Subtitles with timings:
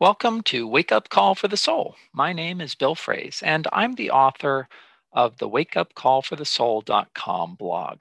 [0.00, 1.94] Welcome to Wake Up Call for the Soul.
[2.14, 4.66] My name is Bill Fraze, and I'm the author
[5.12, 8.00] of the wakeupcallforthesoul.com blog.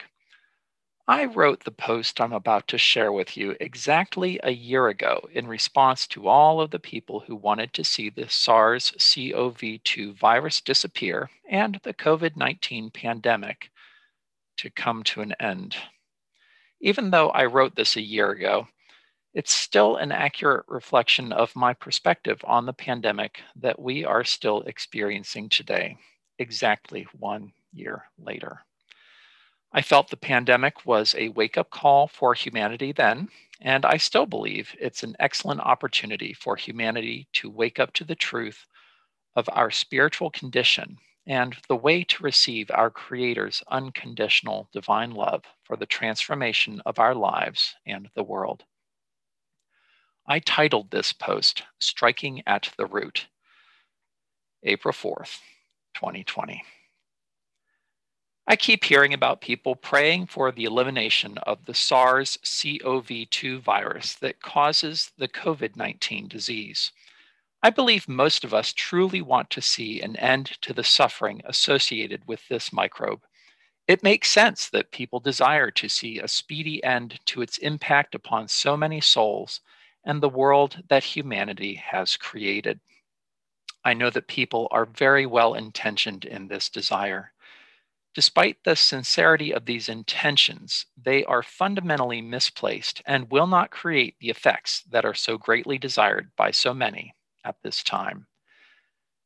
[1.09, 5.45] I wrote the post I'm about to share with you exactly a year ago in
[5.45, 10.61] response to all of the people who wanted to see the SARS CoV 2 virus
[10.61, 13.71] disappear and the COVID 19 pandemic
[14.55, 15.75] to come to an end.
[16.79, 18.69] Even though I wrote this a year ago,
[19.39, 24.59] it's still an accurate reflection of my perspective on the pandemic that we are still
[24.63, 25.95] experiencing today,
[26.39, 28.65] exactly one year later.
[29.71, 33.29] I felt the pandemic was a wake up call for humanity then,
[33.61, 38.15] and I still believe it's an excellent opportunity for humanity to wake up to the
[38.15, 38.65] truth
[39.37, 45.77] of our spiritual condition and the way to receive our Creator's unconditional divine love for
[45.77, 48.65] the transformation of our lives and the world.
[50.31, 53.25] I titled this post Striking at the Root,
[54.61, 55.39] April 4th,
[55.95, 56.63] 2020.
[58.45, 64.13] I keep hearing about people praying for the elimination of the SARS CoV 2 virus
[64.17, 66.91] that causes the COVID 19 disease.
[67.63, 72.27] I believe most of us truly want to see an end to the suffering associated
[72.27, 73.23] with this microbe.
[73.87, 78.47] It makes sense that people desire to see a speedy end to its impact upon
[78.47, 79.61] so many souls
[80.09, 82.79] and the world that humanity has created.
[83.85, 87.31] I know that people are very well intentioned in this desire.
[88.15, 94.31] Despite the sincerity of these intentions, they are fundamentally misplaced and will not create the
[94.31, 97.13] effects that are so greatly desired by so many
[97.45, 98.25] at this time.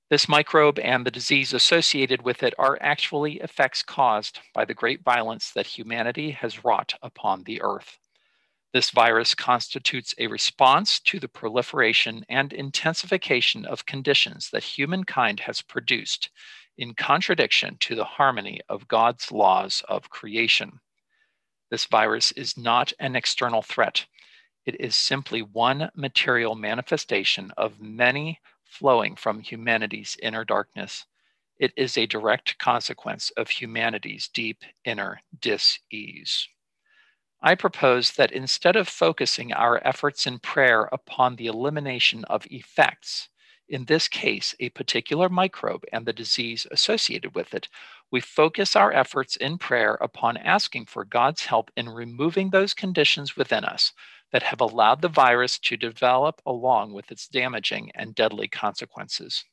[0.10, 5.02] This microbe and the disease associated with it are actually effects caused by the great
[5.02, 8.00] violence that humanity has wrought upon the earth.
[8.74, 15.62] This virus constitutes a response to the proliferation and intensification of conditions that humankind has
[15.62, 16.32] produced
[16.76, 20.80] in contradiction to the harmony of God's laws of creation.
[21.70, 24.08] This virus is not an external threat.
[24.66, 31.06] It is simply one material manifestation of many flowing from humanity's inner darkness.
[31.60, 36.48] It is a direct consequence of humanity's deep inner dis ease.
[37.46, 43.28] I propose that instead of focusing our efforts in prayer upon the elimination of effects,
[43.68, 47.68] in this case, a particular microbe and the disease associated with it,
[48.12, 53.36] we focus our efforts in prayer upon asking for God's help in removing those conditions
[53.36, 53.92] within us
[54.32, 59.44] that have allowed the virus to develop along with its damaging and deadly consequences.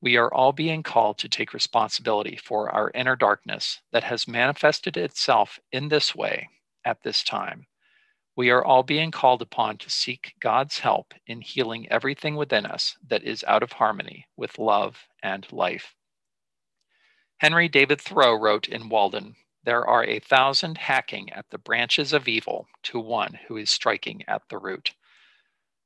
[0.00, 4.96] We are all being called to take responsibility for our inner darkness that has manifested
[4.96, 6.48] itself in this way
[6.84, 7.66] at this time.
[8.36, 12.96] We are all being called upon to seek God's help in healing everything within us
[13.06, 15.94] that is out of harmony with love and life.
[17.38, 22.26] Henry David Thoreau wrote in Walden There are a thousand hacking at the branches of
[22.26, 24.94] evil to one who is striking at the root.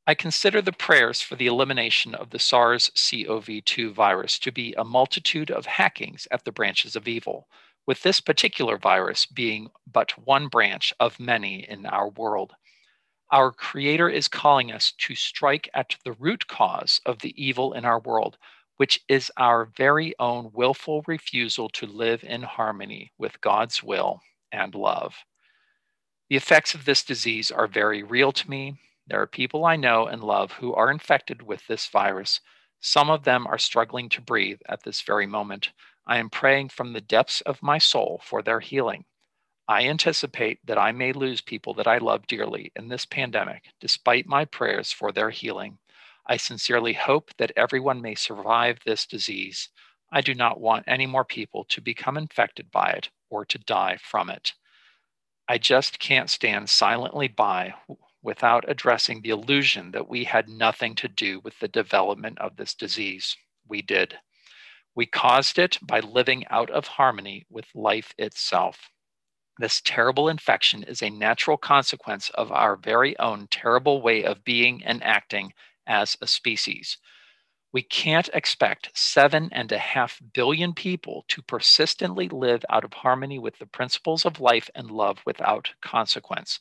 [0.07, 4.73] I consider the prayers for the elimination of the SARS CoV 2 virus to be
[4.73, 7.47] a multitude of hackings at the branches of evil
[7.89, 12.53] with this particular virus being but one branch of many in our world.
[13.33, 17.87] Our Creator is calling us to strike at the root cause of the evil in
[17.87, 18.37] our world,
[18.77, 24.21] which is our very own willful refusal to live in harmony with God's will
[24.53, 25.15] and love.
[26.29, 28.79] The effects of this disease are very real to me.
[29.07, 32.43] There are people I know and love who are infected with this virus.
[32.81, 35.71] Some of them are struggling to breathe at this very moment.
[36.09, 39.05] I am praying from the depths of my soul for their healing.
[39.69, 44.27] I anticipate that I may lose people that I love dearly in this pandemic, despite
[44.27, 45.79] my prayers for their healing.
[46.27, 49.69] I sincerely hope that everyone may survive this disease.
[50.11, 53.99] I do not want any more people to become infected by it or to die
[54.03, 54.55] from it.
[55.47, 57.75] I just can't stand silently by
[58.23, 62.75] without addressing the illusion that we had nothing to do with the development of this
[62.75, 63.37] disease.
[63.69, 64.19] We did.
[64.99, 68.91] We caused it by living out of harmony with life itself.
[69.57, 74.83] This terrible infection is a natural consequence of our very own terrible way of being
[74.85, 75.53] and acting
[75.87, 76.99] as a species.
[77.73, 83.39] We can't expect seven and a half billion people to persistently live out of harmony
[83.39, 86.59] with the principles of life and love without consequence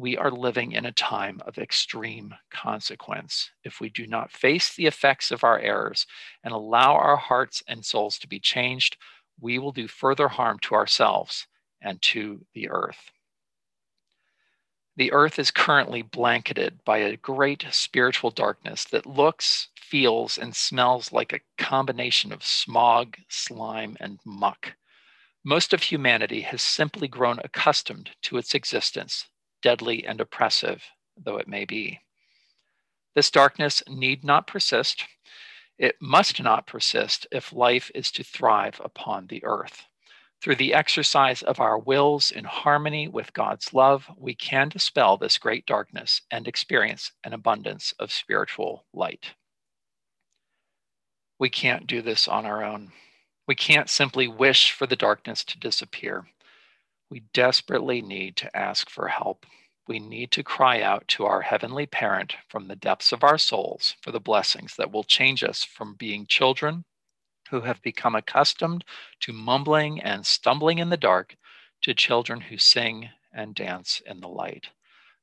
[0.00, 3.50] we are living in a time of extreme consequence.
[3.64, 6.06] If we do not face the effects of our errors
[6.42, 8.96] and allow our hearts and souls to be changed,
[9.38, 11.46] we will do further harm to ourselves
[11.82, 13.10] and to the earth.
[14.96, 21.12] The earth is currently blanketed by a great spiritual darkness that looks, feels, and smells
[21.12, 24.76] like a combination of smog, slime, and muck.
[25.44, 29.29] Most of humanity has simply grown accustomed to its existence,
[29.62, 30.82] deadly and oppressive
[31.24, 32.00] though it may be.
[33.14, 35.04] This darkness need not persist.
[35.78, 39.84] It must not persist if life is to thrive upon the earth.
[40.40, 45.36] Through the exercise of our wills in harmony with God's love, we can dispel this
[45.36, 49.34] great darkness and experience an abundance of spiritual light.
[51.38, 52.92] We can't do this on our own.
[53.46, 56.26] We can't simply wish for the darkness to disappear.
[57.10, 59.44] We desperately need to ask for help.
[59.88, 63.96] We need to cry out to our Heavenly Parent from the depths of our souls
[64.00, 66.84] for the blessings that will change us from being children
[67.50, 68.84] who have become accustomed
[69.22, 71.36] to mumbling and stumbling in the dark
[71.82, 74.68] to children who sing and dance in the light.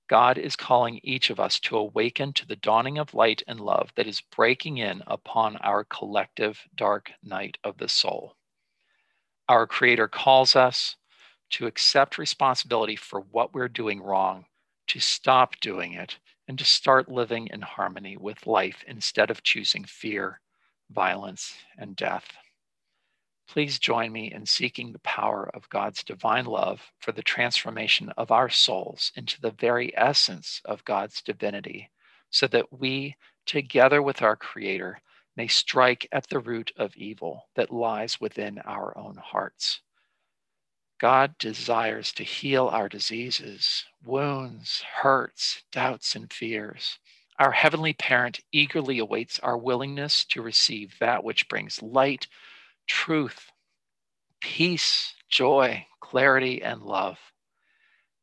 [0.09, 3.91] God is calling each of us to awaken to the dawning of light and love
[3.95, 8.35] that is breaking in upon our collective dark night of the soul.
[9.47, 10.97] Our Creator calls us
[11.51, 14.45] to accept responsibility for what we're doing wrong,
[14.87, 16.17] to stop doing it,
[16.47, 20.39] and to start living in harmony with life instead of choosing fear
[20.89, 22.37] violence, and death.
[23.47, 28.31] Please join me in seeking the power of God's divine love for the transformation of
[28.31, 31.89] our souls into the very essence of God's divinity,
[32.29, 33.15] so that we,
[33.45, 34.99] together with our Creator,
[35.37, 39.81] may strike at the root of evil that lies within our own hearts.
[40.99, 46.97] God desires to heal our diseases, wounds, hurts, doubts, and fears.
[47.39, 52.27] Our Heavenly Parent eagerly awaits our willingness to receive that which brings light,
[52.87, 53.51] truth,
[54.41, 57.19] peace, joy, clarity, and love.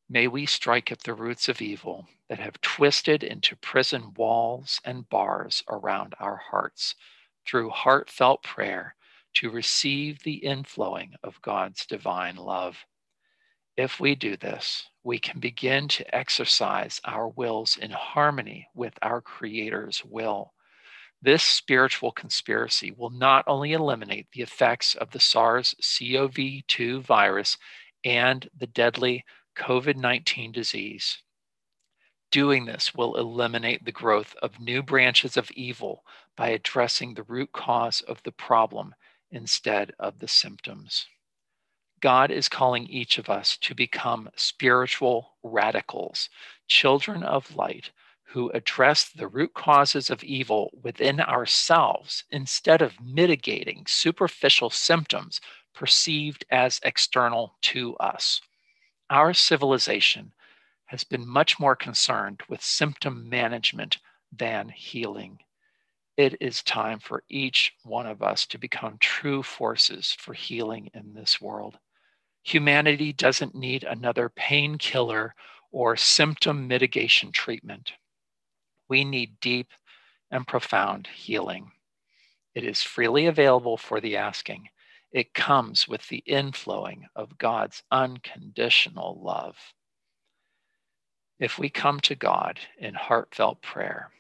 [0.09, 5.09] May we strike at the roots of evil that have twisted into prison walls and
[5.09, 6.97] bars around our hearts
[7.47, 8.97] through heartfelt prayer
[9.35, 12.77] to receive the inflowing of God's divine love.
[13.77, 19.21] If we do this, we can begin to exercise our wills in harmony with our
[19.21, 20.53] Creator's will.
[21.21, 26.37] This spiritual conspiracy will not only eliminate the effects of the SARS CoV
[26.69, 27.57] 2 virus
[28.05, 29.25] and the deadly
[29.57, 31.23] COVID 19 disease.
[32.31, 36.05] Doing this will eliminate the growth of new branches of evil
[36.37, 38.95] by addressing the root cause of the problem
[39.35, 41.07] instead of the symptoms.
[42.01, 46.29] God is calling each of us to become spiritual radicals,
[46.69, 47.91] children of light
[48.35, 55.41] who address the root causes of evil within ourselves instead of mitigating superficial symptoms
[55.73, 58.41] perceived as external to us.
[59.09, 60.33] Our civilization
[60.87, 63.99] has been much more concerned with symptom management
[64.33, 65.39] than healing.
[66.17, 71.13] It is time for each one of us to become true forces for healing in
[71.13, 71.79] this world.
[72.45, 75.35] Humanity doesn't need another painkiller
[75.73, 77.93] or symptom mitigation treatment.
[78.89, 79.73] We need deep
[80.31, 81.73] and profound healing.
[82.55, 84.69] It is freely available for the asking.
[85.11, 89.57] It comes with the inflowing of God's unconditional love.
[91.41, 94.13] If we come to God in heartfelt prayer,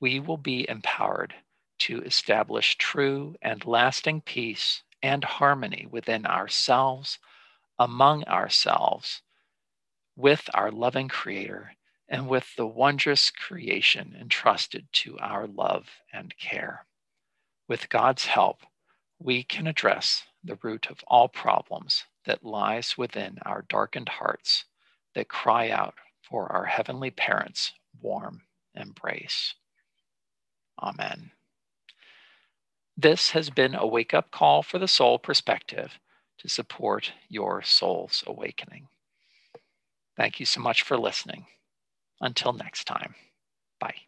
[0.00, 1.34] we will be empowered
[1.78, 7.18] to establish true and lasting peace and harmony within ourselves
[7.78, 9.22] among ourselves
[10.16, 11.72] with our loving Creator
[12.08, 16.86] and with the wondrous creation entrusted to our love and care.
[17.68, 18.62] With God's help,
[19.20, 24.64] we can address the root of all problems that lies within our darkened hearts
[25.14, 28.42] that cry out for our Heavenly Parent's warm
[28.74, 29.54] embrace.
[30.82, 31.32] Amen.
[32.96, 35.98] This has been a wake up call for the soul perspective
[36.38, 38.88] to support your soul's awakening.
[40.16, 41.46] Thank you so much for listening.
[42.20, 43.14] Until next time,
[43.78, 44.07] bye.